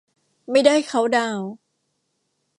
[0.51, 1.49] ไม่ได้เคานท์ดาวน์